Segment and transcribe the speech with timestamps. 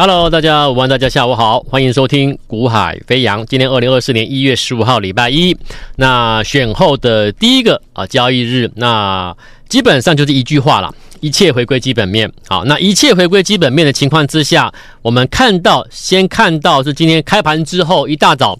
[0.00, 3.42] Hello，大家午安，大家下午好，欢迎收听《股海飞扬》。
[3.46, 5.56] 今天二零二四年一月十五号，礼拜一，
[5.96, 9.36] 那选后的第一个啊交易日，那
[9.68, 12.32] 基本上就是一句话了，一切回归基本面。
[12.46, 14.72] 好，那一切回归基本面的情况之下，
[15.02, 18.56] 我们看到，先看到是今天开盘之后一大早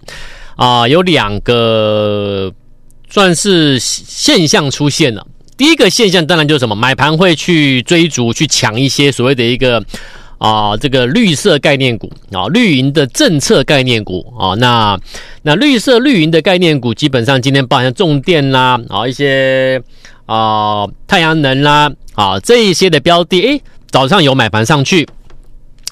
[0.56, 2.52] 啊，有两个
[3.08, 5.24] 算是现象出现了。
[5.56, 9.80] 第一个现象当然就是什么，买盘会去追逐、去抢一些所谓的一个。
[10.38, 14.98] 啊，这个绿色概念股啊，绿营的政策概念股啊，那
[15.42, 19.82] 那绿色绿营的概念股，基本上今天包含重电啦，啊一些
[20.26, 25.08] 啊太阳能啦，啊这一些的标的，诶，早上有买盘上去。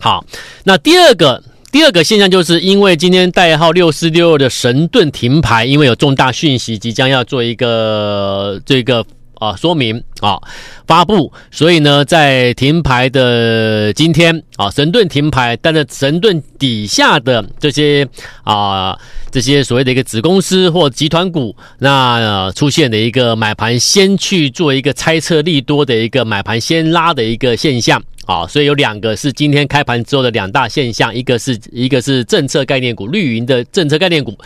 [0.01, 0.25] 好，
[0.65, 1.43] 那第二个
[1.73, 9.05] 第二个现象就是因为今天代号六四六二的神盾停牌，因为有重大讯息即将要做一个这个。
[9.37, 10.39] 啊，说明啊，
[10.87, 18.07] 发布，所以呢，在停牌的今天啊，神盾停牌，但是神盾底下的这些
[18.45, 18.99] 啊，
[19.31, 34.37] 这些所谓的一个子公司或集团股，那、出现的一个买盘先去做一个猜测利多的一个买盘先拉的一个现象啊，所以有两个是今天开盘之后的两大现象，一个是一个是政策概念股绿云的政策概念股。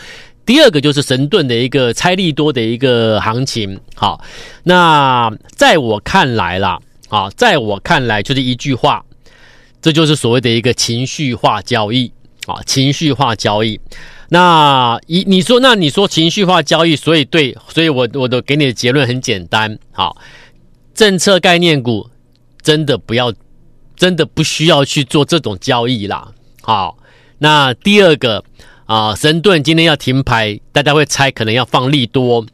[0.43, 4.19] 第二个就是神盾的一个猜利多的一个行情，好，
[4.63, 9.05] 那在我看来啦，啊，在我看来就是一句话，
[9.81, 12.11] 这就是所谓的一个情绪化交易
[12.47, 13.79] 啊，情绪化交易。
[14.29, 20.17] 那一你说，那你说情绪化交易，所以对，所以我我的给你的结论很简单，好，
[20.93, 22.09] 政策概念股
[22.61, 23.31] 真的不要，
[23.95, 26.97] 真的不需要去做这种交易啦，好，
[27.37, 28.43] 那第二个。
[28.91, 32.45] 啊，神盾今天要停牌，大家会猜可能要放利多，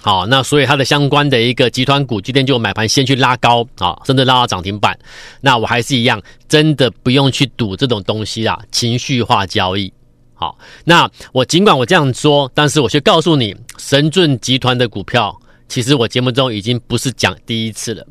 [0.00, 4.96] 好，那所以它的相关的一个集团股今天就买盘先去拉高，啊，甚至拉到涨停板。
[5.40, 9.92] 那我还是一样，真的不用去赌这种东西啦，情绪化交易。
[10.34, 15.36] 好，那我尽管我这样说，但是我却告诉你，神盾集团的股票，
[15.68, 18.06] 其实我节目中已经不是讲第一次了，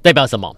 [0.00, 0.56] 代表什么？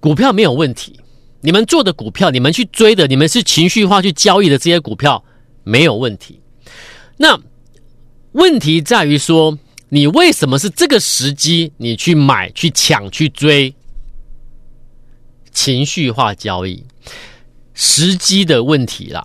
[0.00, 0.98] 股票没有问题。
[1.42, 5.22] 你们做的股票，你们去追的，你们是情绪化去交易的这些股票
[5.64, 6.40] 没有问题。
[7.16, 7.38] 那
[8.32, 9.58] 问题在于说，
[9.88, 13.74] 你为什么是这个时机你去买、去抢、去追？
[15.50, 16.82] 情绪化交易，
[17.74, 19.22] 时机的问题啦。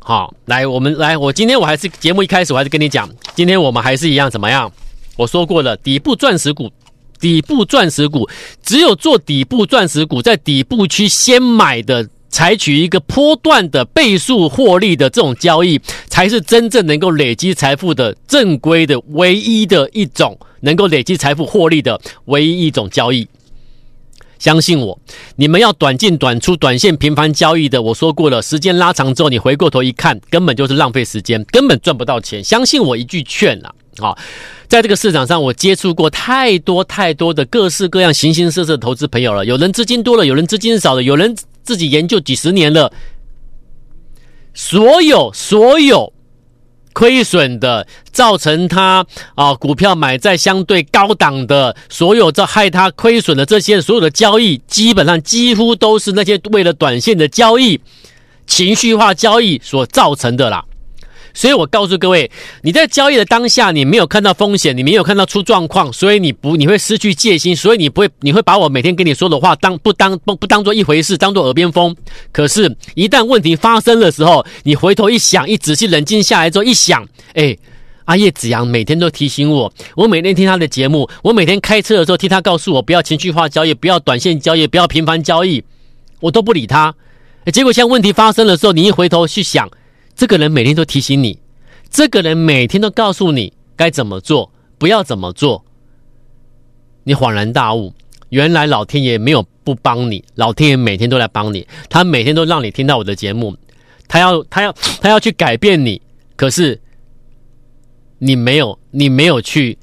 [0.00, 4.70] 好，来，我们来，我今天我还是节目一开始我还是跟你讲，今天我们还是一样怎么样？
[5.16, 6.70] 我说过了，底部钻石股。
[7.22, 8.28] 底部钻石股，
[8.64, 23.28] 只有做底部钻石股，在底部区先买的，采取一个波段的倍数获利的这种交易，才是真正能够累积财富的正规的唯一的一种能够累积财富获利的唯一一种交易。
[24.40, 24.98] 相信我，
[25.36, 32.42] 你们要短进短出、短线频繁交易的，我说过了，时间拉长之后，你回过头一看，根本就是浪费时间，根本赚不到钱。
[32.42, 34.16] 相信我一句劝啊，啊，
[34.68, 39.44] 在这个市场上，我接触过太多太多的各式各样、形形色色的投资朋友了。
[39.44, 42.92] 有人资金多了，有人资金少了，有人自己研究几十年了，
[44.54, 46.12] 所有所有。
[46.94, 57.80] 亏损的，造成他啊股票买在相对高档的，所有这害他亏损的这些所有的交易，基本上几乎都是那些为了短线的交易、
[58.46, 60.62] 情绪化交易所造成的啦。
[61.34, 62.30] 所以我告诉各位，
[62.62, 71.96] 你在交易的当下，你没有看到风险，你没有看到出状况，所以你不你会失去戒心，所以你不会你会把我每天跟你说的话当不当不不当做一回事，当做耳边风。
[72.32, 77.56] 可是，一旦问题发生的时候，你回头一想，一仔细冷静下来之后一想，哎，
[78.04, 85.64] 阿叶子阳每天都提醒我，我每天听他的节目，我每天开车的时候听他告诉我不要情绪化交易，不要短线交易，不要频繁交易，
[86.20, 86.94] 我都不理他。
[87.52, 89.68] 结果，像问题发生的时候，你一回头去想。
[90.14, 91.38] 这个人每天都提醒你，
[91.90, 95.64] 这个人每天都告诉你该怎么做，不要怎么做。
[97.04, 97.92] 你恍然大悟，
[98.28, 103.56] 原来老天爷没有不帮你，老天爷每天都来帮你，他每天都让你听到我的节目，
[104.06, 106.00] 他要他要他要去改变你，
[106.36, 106.80] 可是
[108.18, 109.76] 你没有你没有去，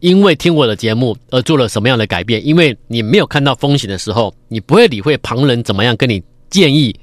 [0.00, 2.46] 因为听我的节目而做了什么样的改变？
[2.46, 6.94] 因为你没有看到风险的时候，你不会理会旁人怎么样跟你建议、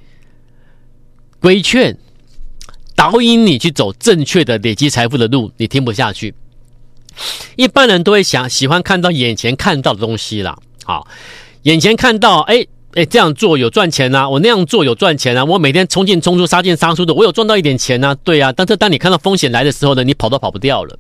[1.40, 1.98] 规劝。
[3.12, 6.34] 导引你去走正确的累积财富的路，你听不下去。
[7.58, 10.58] 一般人都会想喜欢看到眼前看到的东西啦。
[10.86, 11.06] 好，
[11.64, 18.54] 眼前看到，哎哎，这样做有赚钱呐、啊，我那样做有赚钱啊，我每天冲进冲出、杀进杀出的，我有赚到一点钱呐、啊，对啊。
[18.54, 20.98] 但是当你看到风险来的时候呢，你跑都跑不掉了。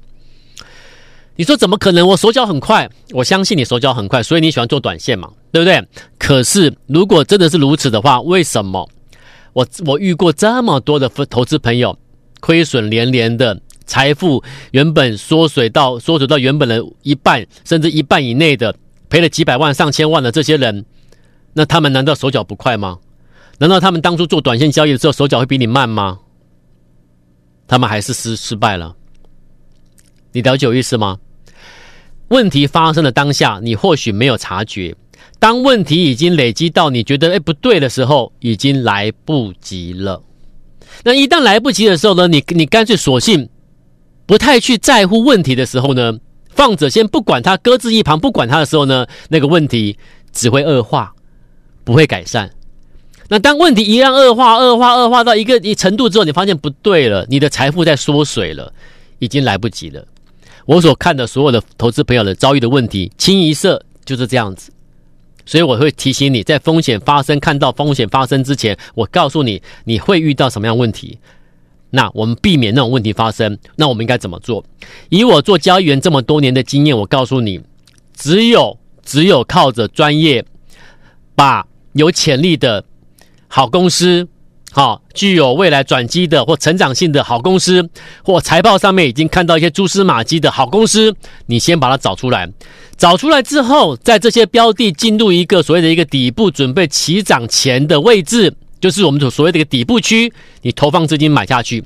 [1.36, 2.08] 你说怎么可能？
[2.08, 5.84] 我手脚很快，我相信你手脚很快，所以你喜欢做短线嘛，对不对？
[6.20, 8.88] 可是如果真的是如此的话，为什么
[9.54, 11.98] 我我遇过这么多的投资朋友
[12.40, 18.76] 亏损连连的，财富原本缩水到缩水到原本的一半，甚至一半以内的，
[19.10, 20.84] 赔了几百万、上千万的这些人，
[21.54, 23.00] 那他们难道手脚不快吗？
[23.60, 26.20] 难道他们当初做短线交易的时候手脚会比你慢吗？
[27.68, 28.96] 他们还是失失败了。
[30.32, 31.20] 你了解我意思吗？
[32.30, 34.94] 问题发生的当下，你或许没有察觉；
[35.44, 40.24] 当问题已经累积到你觉得哎不对的时候，已经来不及了。
[41.04, 42.30] 那一旦来不及的时候呢？
[42.30, 43.50] 你你干脆索性
[44.26, 46.18] 不太去在乎问题的时候呢，
[46.52, 49.98] 放着先不管它，搁置一旁不管它的时候呢，那个问题
[50.32, 51.14] 只会恶化，
[51.84, 52.50] 不会改善。
[53.28, 58.72] 那当问题一样恶化、恶化、恶化到一个一程度之后，你发现不对了，你的财富在缩水了，
[59.20, 60.08] 已经来不及了。
[60.66, 64.72] 我所看的所有的投资朋友的遭遇的问题，清一色就是这样子，
[65.46, 71.20] 所以我会提醒你，在风险发生、看到风险发生之前，我告诉你你会遇到什么样问题。
[71.90, 74.64] 那我们避免那种问题发生，那我们应该怎么做？
[75.10, 77.62] 以我做交易员这么多年的经验，我告诉你，
[78.16, 80.44] 只有只有靠着专业，
[81.36, 82.84] 把有潜力的
[83.48, 84.28] 好公司。
[84.76, 87.88] 好，具有未来转机的或成长性的好公司，
[88.24, 91.16] 或财报上面已经看到一些蛛丝马迹的好公司，
[91.46, 92.50] 你先把它找出来。
[92.98, 100.34] 找出来之后，在这些标的进入一个所谓的一个底部，准备起涨前的位置，就是我们所所谓的一个底部区，
[100.64, 101.84] 你投放资金买下去。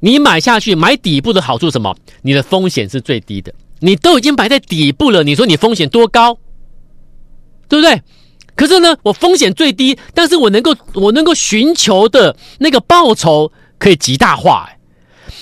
[0.00, 1.96] 你买下去买底部的好处什么？
[2.20, 3.54] 你的风险是最低的。
[3.80, 6.36] 你都已经摆在底部了，你说你风险多高？
[7.70, 8.02] 对不对？
[8.58, 14.68] 可是呢，我风险最低，但是我能够我能够寻求的那个报酬可以极大化。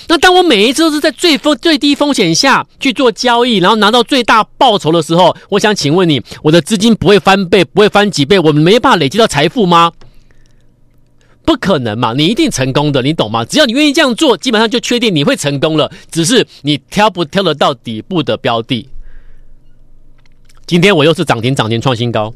[0.07, 9.93] 那当我每一次都是在最风最低风险下去做交易，然后拿到最大报酬的时候，我想请问你，我的资金不会翻倍，不会翻几倍，我们没办法累积到财富吗？
[11.47, 13.47] 不可能嘛，你一定成功的，你懂吗？
[13.47, 18.87] 只要你愿意这样做，基本上就确定你会成功了，只是你挑不挑得到底部的标的。
[20.67, 22.35] 今天我又是涨停涨停创新高。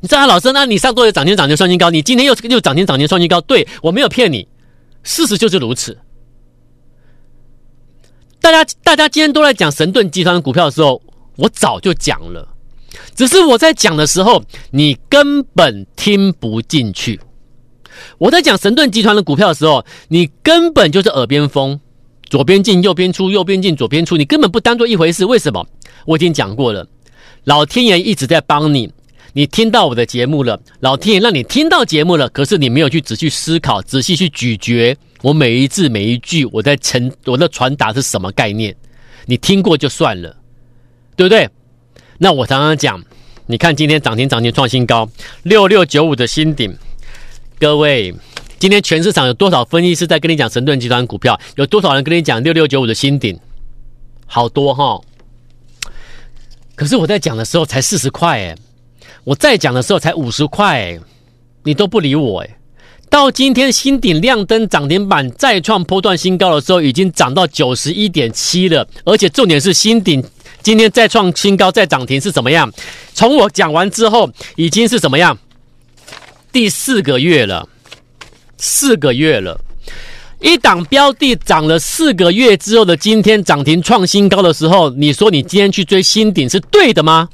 [0.00, 4.46] 你知道老师，那你上周也涨停涨停创新高，你今天又又涨停涨停创新高，对，我没有骗你，
[5.02, 5.98] 事实就是如此。
[8.40, 11.02] 大家大家今天都在讲神盾集团的股票的时候，
[11.36, 12.46] 我早就讲了，
[13.14, 17.20] 只是我在讲的时候你根本听不进去。
[18.18, 21.80] 我在讲神盾集团的股票的时候，你根本就是耳边风，
[22.30, 25.24] 左边进右边出，右边进左边出，你根本不当做一回事。
[25.24, 25.66] 为什么？
[26.06, 26.86] 我已经讲过了，
[27.42, 28.92] 老天爷一直在帮你。
[29.34, 38.74] 你听到我的节目了，老天爷让你听到节目了，可是你没有去仔细思考、仔细去咀嚼我每一字每一句我在传我的传达是什么概念？
[39.26, 40.34] 你听过就算了，
[41.14, 41.48] 对不对？
[42.16, 43.02] 那我常常讲，
[43.46, 45.08] 你看今天涨停涨停创新高，
[45.42, 46.74] 六六九五的新顶，
[47.60, 48.14] 各位，
[48.58, 51.38] 今天全市场有多少分析师在跟你讲神盾集团股票？
[51.56, 53.38] 有多少人跟你讲六六九五的新顶？
[54.26, 55.00] 好多哈，
[56.74, 58.56] 可是我在讲的时候才四十块诶。
[59.28, 60.98] 我再讲的时候才五十块，
[61.62, 62.50] 你都不理我诶。
[63.10, 68.88] 到今天新顶亮灯涨停板再创波段新高的时候，已经涨到九十一点七了。
[69.04, 70.24] 而且重点是新顶
[70.62, 72.72] 今天再创新高再涨停是怎么样？
[73.12, 75.36] 从我讲完之后，已经是怎么样？
[76.50, 77.68] 第四个月了，
[78.56, 79.60] 四个月了。
[80.40, 87.28] 一档标的涨了四个月之后的今天涨停创新高的时候，你说你今天去追新顶是对的吗？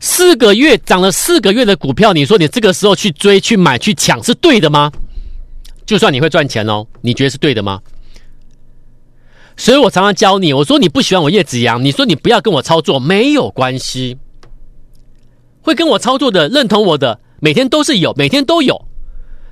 [0.00, 4.92] 四个月涨了四个月的股票，你说你这个时候去追、去买、去抢是对的吗？
[5.86, 7.80] 就算你会赚钱哦，你觉得是对的吗？
[9.56, 14.16] 所以我常常教你，我说你不喜欢我叶子阳，你说你不要跟我操作，没有关系。
[15.62, 18.86] 会跟我操作的、认同我的，每天都是有，每天都有。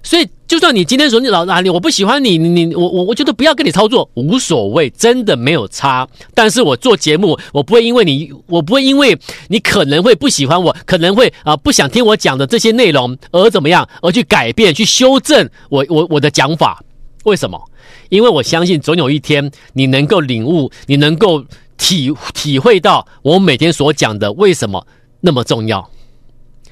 [0.02, 6.08] 所以，就算你今天说你老哪里，我不喜欢你，你我我我觉得不要跟你操作，无所谓，真的没有差。
[6.34, 16.82] 但是我做节目，我不会因为你，我不会因为你可能会不喜欢我，可能会啊、不想听我讲的这些内容而怎么样，而去改变、去修正我我我的讲法。
[17.24, 17.60] 为什么？
[18.08, 21.44] 因为我相信总有一天你能够领悟，你能够
[21.76, 24.86] 体体会到我每天所讲的为什么
[25.20, 25.90] 那么重要。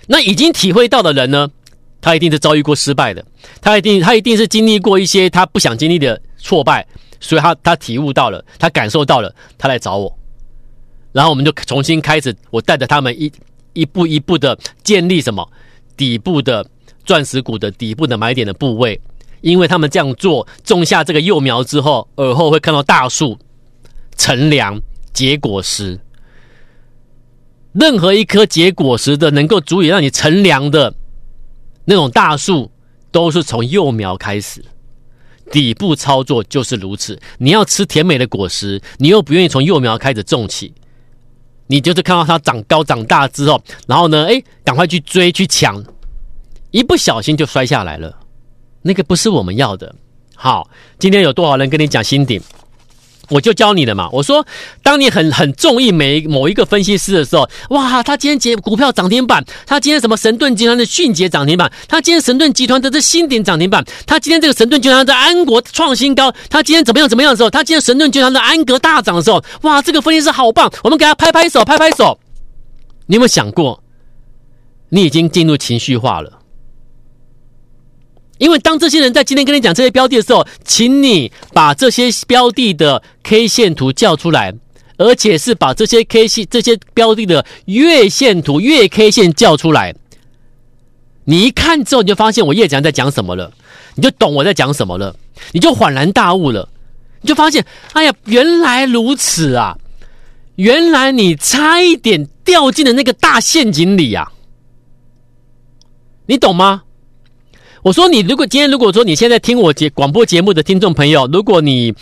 [0.07, 1.50] 那已经体会到的人呢？
[2.05, 3.25] 他一定是遭遇过失败的，
[3.63, 6.87] 他一定他一定是经历过一些他不想经历的挫败，
[7.19, 10.19] 所以他他体悟到了，他感受到了，他来找我，
[11.13, 13.33] 然后我们就重新开始，我带着他们一
[13.73, 15.49] 一步一步的建立什么？
[15.97, 16.67] 底部的
[17.07, 19.01] 钻石股的底部的买点的部位，
[19.41, 23.39] 因为他们这样做种下这个幼苗之后，耳后会看到大树
[24.19, 24.79] 乘凉
[25.15, 25.99] 结果实。
[27.73, 30.95] 任何一颗结果实的，能够足以让你乘凉的
[31.85, 32.71] 那种大树，
[33.11, 34.64] 都是从幼苗开始。
[35.50, 37.21] 底部操作就是如此。
[37.38, 40.73] 你要吃甜美的果实，你又不愿意从幼苗开始种起，
[41.67, 45.85] 你就是看到它长高长大之后，然后呢，哎，赶快去追去抢，
[46.71, 48.19] 一不小心就摔下来了。
[48.81, 49.95] 那个不是我们要的。
[50.35, 52.41] 好，今天有多少人跟你讲新顶？
[53.31, 54.09] 我就教你了嘛。
[54.12, 54.47] 我说，
[54.83, 72.19] 当你很很中意每某一个分析师的时候，哇，他今天结股票涨停板，他今天什么神盾集团的迅捷涨停板，他今天神盾集团的这新鼎涨停板，他今天这个神盾集团的安国创新高，他今天怎么样怎么样的时候，他今天神盾集团的安格大涨的时候，哇，这个分析师好棒，我们给他拍拍手，拍拍手。
[73.07, 73.83] 你有没有想过，
[74.88, 76.34] 你已经进入情绪化了？
[78.38, 84.53] 因为当这些人在今天跟你讲这些标的的时候，请你把这些标的的 K 线图叫出来，
[84.97, 89.95] 而且是把这些 K 线这些标的的月线图、月 K 线叫出来。
[91.25, 93.53] 你一看之后，你就发现我叶讲在讲什么了，
[93.95, 95.17] 你就懂我在讲什么了，
[95.53, 96.69] 你就恍然大悟了，
[97.23, 99.79] 你就发现，哎呀，原来如此啊！
[100.57, 104.31] 原来你差一点掉进了那个大陷阱里呀！
[106.26, 106.84] 你懂吗？
[107.85, 111.95] 我说你，如果今天如果说你现在听我节广播节目的听众朋友，如果你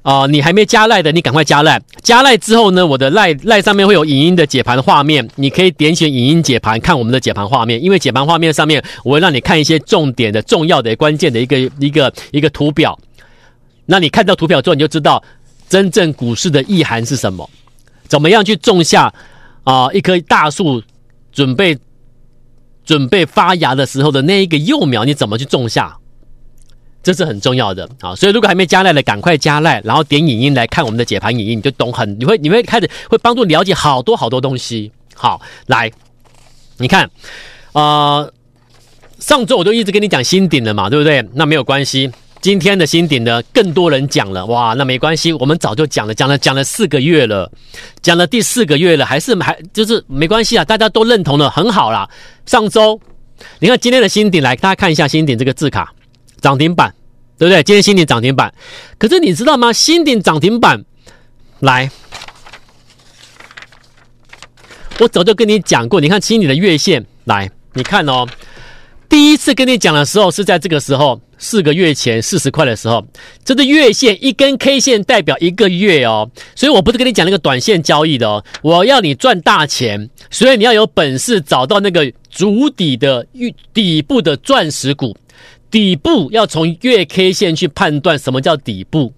[0.00, 1.78] 啊、你还没加赖的，你赶快加赖。
[2.00, 7.84] 加赖之后呢，我的赖赖上面会有影音的解盘画面，你可以点选影音解盘看我们的解盘画面。
[7.84, 12.98] 因为解盘画面上面我会让你看一些重点的、重要的、关键的一个一个一个图表。
[13.84, 15.22] 那你看到图表之后，你就知道
[15.68, 17.46] 真正股市的意涵是什么，
[18.08, 19.12] 怎么样去种下
[19.64, 20.82] 啊、一棵大树，
[21.30, 21.76] 准备。
[22.86, 25.98] 准备发芽的时候的那一个幼苗，你怎么去种下？
[27.02, 28.16] 这是很重要的啊！
[28.16, 34.90] 所以如果还没加赖的，赶快加赖，然后点影音来看我们的解盘影音，你就懂很，你会你会开始会帮助了解好多好多东西。
[35.14, 35.88] 好，来，
[36.78, 37.08] 你看，
[37.74, 38.32] 呃，
[39.20, 41.24] 上周我就一直跟你讲新鼎了嘛，对不对？
[41.32, 42.10] 那没有关系。
[42.40, 47.48] 今天的新鼎呢，更多人讲了哇，那没关系，我们早就讲了，讲了讲了四个月了，
[48.02, 52.08] 讲了第四个月了，还是还就是没关系啊，大家都认同了，很好啦。
[52.46, 53.00] 上周
[53.58, 55.92] 你看今天的新鼎来，大家看一下新鼎这个字卡
[56.40, 56.94] 涨停板，
[57.36, 57.62] 对不对？
[57.62, 58.54] 今天新鼎涨停板，
[58.98, 59.72] 可是你知道吗？
[59.72, 60.84] 新鼎涨停板
[61.60, 61.90] 来，
[65.00, 68.26] 我早就跟你讲过，你看新鼎的月线来，你看哦。
[69.08, 73.04] 第一次跟你讲的时候是在这个时候，四个月前四十块的时候，
[73.44, 83.26] 这个月线一根 K 线代表一个月哦，所以我不是跟你讲那个短线交易的哦，我要你赚大钱，所以你要有本事找到那个足底的
[83.72, 85.16] 底部的钻石股，
[85.70, 89.12] 底部要从月 K 线去判断什么叫底部。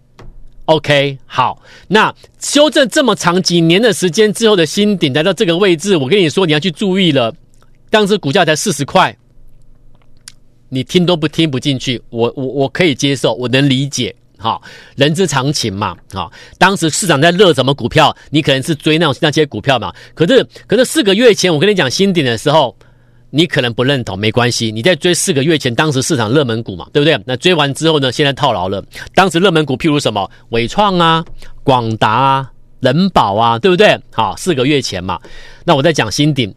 [0.67, 7.35] OK，好，那修正这么长几年的时间之后的新顶来到这个位置，我跟你说你要去注意了，
[7.91, 9.17] 当时股价才四十块。
[10.69, 14.61] 你听都不听不进去，我我我可以接受，我能理解，哈，
[14.97, 16.31] 人之常情嘛，哈。
[16.59, 19.93] 当时市场在热什么股票，你可能是追那种那些股票嘛。
[20.15, 22.77] 可是可是四个月前我跟你讲新鼎的时候，
[23.31, 27.19] 你可能不认同，没关系，你在追四个月前当时市场热门股嘛，对不对？
[27.25, 28.85] 那追完之后呢，现在套牢了。
[29.15, 31.25] 当时热门股譬如什么伟创啊、
[31.63, 33.99] 广达啊、人保啊，对不对？
[34.13, 35.19] 好，四个月前嘛。
[35.65, 36.55] 那我在讲新鼎，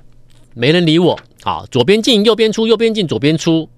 [0.53, 3.69] 没人理我，好，左边进右边出，右边进左边出。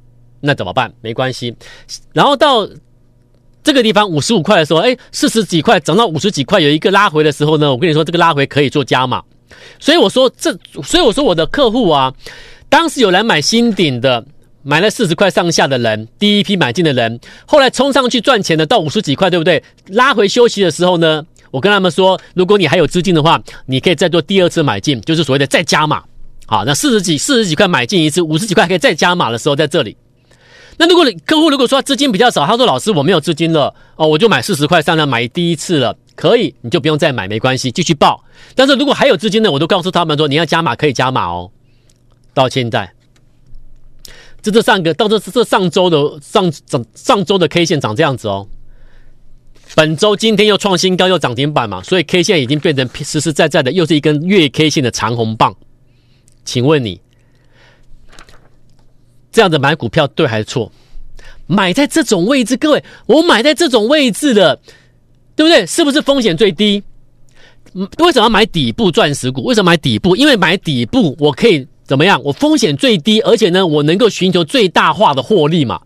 [0.46, 0.94] 那怎么办？
[1.00, 1.56] 没关系。
[2.12, 2.68] 然后到
[3.64, 9.24] 这个地方五十五块的时候，哎，四十几块涨到五十几块，有一个拉回的时候呢，我跟你说，这个拉回可以做加码。
[9.80, 10.52] 所以我说这，
[10.84, 12.14] 所以我说我的客户啊，
[12.68, 14.26] 当时有来买新顶的，
[14.64, 19.64] 买了四十块上下的人，第一批买进的人，后来冲上去赚钱的，到五十几块，对不对？
[19.88, 26.04] 拉回休息的时候呢，我跟他们说，如果你还有资金的话，你可以再做第二次买进，就是所谓的再加码。
[26.46, 29.96] 好，那四十几、四十几块买进一次，五十几块可以再加码的时候，在这里。
[30.78, 38.24] 那如果客户如果说资金比较少，他说老师我没有资金了哦，我就买四十块上来买第一次了，可以，你就不用再买，没关系，继续报。
[38.56, 41.52] 但是如果还有资金呢，我都告诉他们说你要加码可以加码哦。
[42.34, 42.92] 到现在，
[44.42, 48.48] 这这上个到这这上周的上上上周的 K 线长这样子哦，
[49.76, 55.56] 本周今天又创新高又涨停板嘛，所以 K 线已经变成实实在在的又是一根月 K 线的长红棒，
[56.44, 57.00] 请问你？
[59.34, 60.72] 这样子买股票对还是错？
[61.48, 64.58] 买在这种位置，各位，我买在这种位置的，
[65.36, 65.66] 对不对？
[65.66, 66.82] 是不是风险最低？
[67.74, 69.44] 为什么要买底部钻石股？
[69.44, 70.16] 为什么买底部？
[70.16, 72.22] 因为买底部我可以怎么样？
[72.24, 75.82] 我风险最低，而且呢，我能够寻求最大化的获利嘛。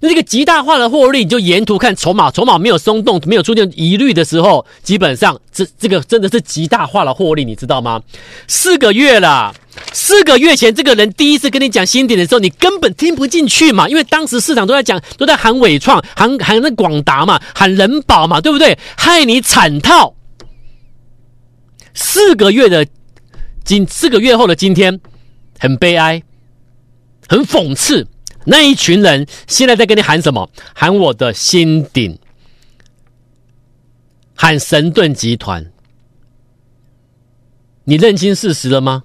[0.00, 8.00] 那这个极大化的获利，你就沿途看筹码，筹码没有松动，没有出现疑虑的时候，基本上这这个真的是极大化的获利，你知道吗？
[8.46, 9.54] 四个月了，
[9.92, 18.78] 四个月前这个人第一次跟你讲新点的时候，你根本听不进去嘛，因为当时市场都在讲，都在喊伟创，喊喊那广达嘛，喊人保嘛，对不对？
[18.96, 20.14] 害你惨套。
[21.94, 22.86] 四个月的
[23.64, 25.00] 今，四个月后的今天，
[25.58, 26.22] 很悲哀，
[27.28, 28.06] 很讽刺。
[28.44, 30.48] 那一群人现在在跟你喊什么？
[30.74, 32.18] 喊我的新鼎，
[34.34, 35.72] 喊神盾集团。
[37.84, 39.04] 你认清事实了吗？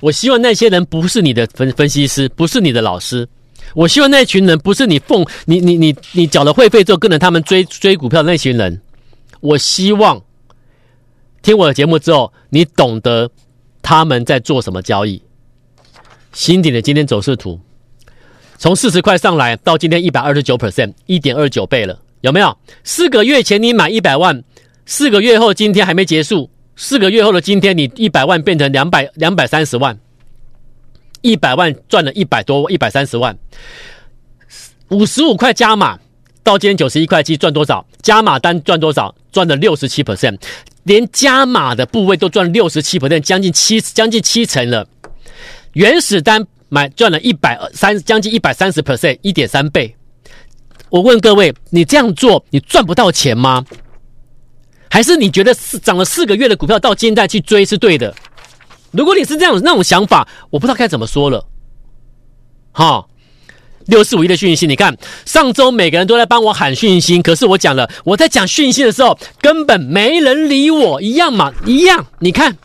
[0.00, 3.28] 我希望那些人不是你的分分析师，不是你的老师。
[3.74, 8.80] 我希望那群人不是你奉你你你你缴了会费之后跟着他们追追股票的那群人。
[9.40, 10.22] 我希望
[11.42, 13.30] 听我的节目之后，你懂得
[13.82, 15.20] 他们在做什么交易。
[16.32, 17.58] 新鼎的今天走势图。
[18.58, 22.56] 从四十块上来到今天一百二十九 percent，一点二九倍了，有没有？
[22.84, 24.42] 四个月前你买一百万，
[24.86, 29.98] 四个月后今天还没结束，四个月后的今天你一百万变成两百两百三十万，
[31.22, 33.36] 一百万赚了一百多一百三十万，
[34.90, 35.98] 五十五块加码
[36.44, 37.84] 到今天九十一块七赚多少？
[38.02, 39.14] 加码单赚多少？
[39.32, 40.38] 赚了六十七 percent，
[40.84, 44.86] 连加码的部位都赚六十七 percent，将近七将近七成了，
[45.72, 46.46] 原始单。
[46.68, 49.94] 买赚了一百三，将近一百三十 percent，一点三倍。
[50.90, 53.64] 我问各位，你这样做，你赚不到钱吗？
[54.90, 58.14] 还是你觉得是涨了四个月的股票到现在去追是对的？
[58.92, 61.46] 如果你是这样那种想法，我不知道该怎么说了。
[62.72, 63.06] 哈，
[63.86, 72.06] 六四五一的讯息，你看上周每个人都在帮我喊讯息，可是我讲了，我在讲讯息的时候根本没人理我，一样嘛，一样。
[72.20, 72.56] 你看，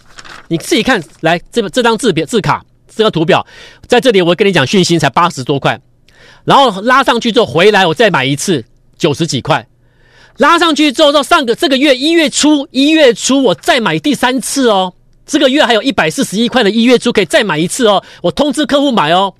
[0.48, 2.64] 你自己看，来这这张字别字卡。
[2.94, 3.48] 这个图表
[3.88, 5.80] 在这里，我跟你讲，讯息才八十多块，
[6.44, 8.66] 然后拉上去之后回来，我再买一次
[8.98, 9.66] 九十几块，
[10.38, 14.94] 拉上去之后到上个这个月一月初，一月初我再买第三次哦，
[15.26, 19.34] 这个月还有一百四十一块的一月初可以再买一次哦，我通知客户买哦，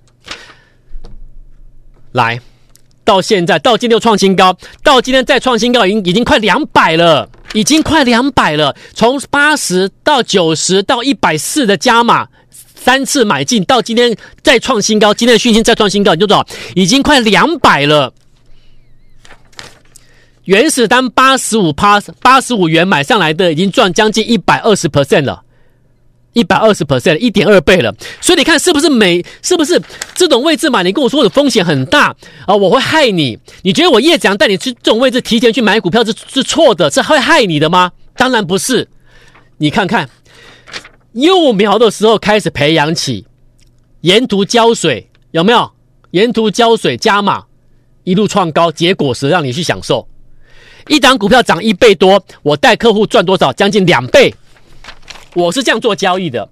[2.12, 2.40] 来
[3.04, 12.28] 到现在到今天又创新高，到今天再创新高，已经已经快两百了，已经快两百了，从八十到九十到一百四的加码。
[12.84, 18.12] 三次买进到今天再创新高，今天的讯息再创新高，你就知道已经快两百了。
[20.46, 25.44] 原始单八十五趴，八十五元买上来的，已经赚将近一百二十 percent 了，
[26.34, 27.94] 一百二十 percent，一点二倍了。
[28.20, 29.80] 所以你看是不是每是不是
[30.16, 30.84] 这种位置买？
[30.84, 32.16] 你跟我说的风险很大
[32.48, 33.38] 啊，我会害你。
[33.62, 37.92] 你觉得我叶子阳带你去这种位置提前去买股票是是错的，是会害你的吗？
[38.16, 38.88] 当然不是。
[39.58, 40.10] 你看看。
[41.14, 43.28] 幼苗的时候开始培养起，
[44.00, 45.70] 沿途浇水有没有？
[46.12, 47.44] 沿途浇水加码，
[48.06, 50.08] 一路创高，结果是让你去享受。
[50.88, 53.52] 一档股票涨一倍多，我带客户赚多少？
[53.54, 54.34] 将近两倍。
[55.34, 56.48] 我是这样做交易的。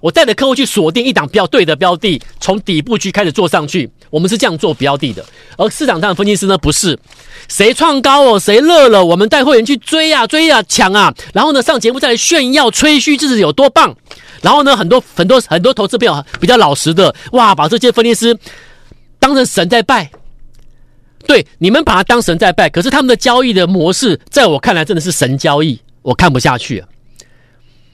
[0.00, 3.90] 我带着客户去锁定一档比较对的标的，从底部去开始做上去。
[4.08, 5.22] 我们是这样做标的的，
[5.58, 6.98] 而市场上的分析师呢，不是
[7.48, 13.94] 谁创高哦，谁乐了，我们带会员去追啊追啊抢啊，然后呢上节目再来炫耀吹嘘自己有多棒。
[14.40, 18.38] 然后呢，很多很多很多投资朋友比较老实的，哇，把这些分析师
[19.18, 20.10] 当成神在拜。
[21.26, 26.84] 对，你们把他当神在拜，可是他们的交易的模式，在我看来真的是神交易，我看不下去。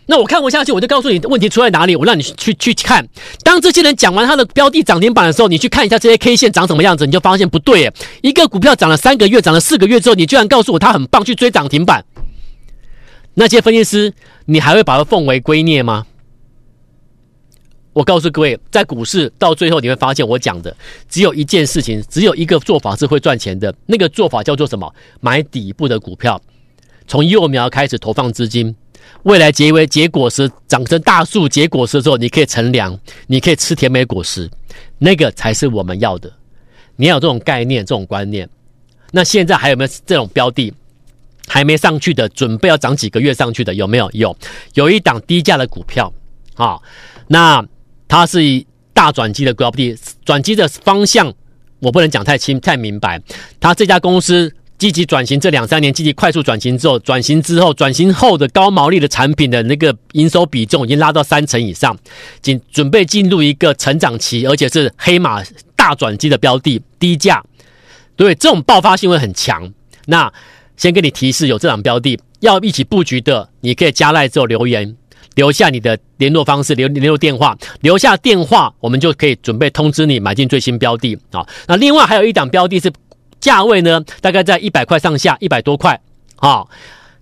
[0.09, 3.05] 那我看不下去，我就告诉你问题出在哪里，我让你去去看。
[3.43, 7.93] 当这些人讲完他的标的涨停板的时候，你去看一下这些 K 线长什么样子，你就发现不对。
[8.23, 12.05] 一个股票涨了三个月，涨了四个月之后，你居然告诉我它很棒，去追涨停板。
[13.35, 16.07] 那些分析师，你还会把它奉为圭臬吗？
[17.97, 20.77] 我告诉各位，在股市到最后你会发现，我讲的
[21.09, 23.75] 只有一件事情，只有一个做法是会赚钱的。
[23.87, 24.95] 那个做法叫做什么？
[25.19, 26.39] 买底部的股票，
[27.09, 28.77] 从幼苗开始投放资金。
[29.23, 34.51] 未来结为结果时，长成大树结果实的时候，你可以乘凉，你可以吃甜美果实，
[34.99, 36.31] 那个才是我们要的。
[36.97, 38.47] 你要有这种概念、这种观念。
[39.11, 40.71] 那现在还有没有这种标的
[41.49, 43.73] 还没上去的，准备要涨几个月上去的？
[43.73, 44.11] 有没有？
[44.13, 44.37] 有，
[44.75, 46.13] 有一档低价的股票
[46.57, 46.79] 啊。
[47.27, 47.67] 那
[48.09, 51.33] 它是以大转机的标的，转机的方向
[51.81, 53.21] 我不能讲太清太明白。
[53.61, 54.53] 它这家公司。
[54.79, 61.97] 积极转型，这两三年积极快速转型之后，转型之后，转型后的高毛利的产品的那个营收比重已经拉到三成以上，
[62.43, 65.43] 仅准备进入一个成长期，而且是黑马
[65.75, 67.43] 大转机的标的，低价，
[68.17, 69.73] 对，这种爆发性会很强。
[70.09, 70.31] 那
[70.77, 74.95] 先给你提示，有这档标的要一起布局的，你可以加赖之后留言，
[75.37, 81.47] 留下你的联络方式，留联络电话，留下电话，我们就可以准备通知你买进最新标的啊。
[81.69, 82.93] 那另外还有一档标的是
[83.39, 86.01] 价位呢，大概在一百块上下，一百多块
[86.37, 86.65] 啊。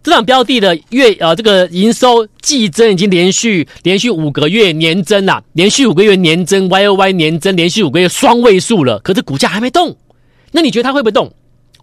[0.03, 9.97] 这档标的的月呃这个营收季增已经连续连续五个月年增了，连续五个月年增，Y O Y 年增，连续五个月双位数了，可是股价还没动。
[10.53, 11.33] 那你觉得它会不会动？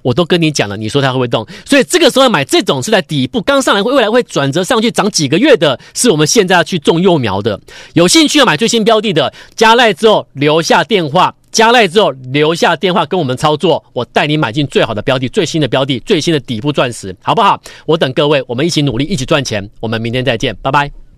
[0.02, 1.46] 我都跟你讲了，你说它会不会动？
[1.66, 7.60] 所以这个时候买这种是在底部刚上来会，未来会转折上去涨几个月的，是我们现在要去种幼苗的。
[7.94, 17.62] 有兴趣要买最新标的的，加赖之后留下电话，加赖之后留下电话跟我们操作，我带你买进最好的标的，最新的标的，最新的底部钻石，好不好？
[17.86, 19.70] 我等各位，我们一起努力，一起赚钱。
[19.80, 21.11] 我们明天再见，拜拜。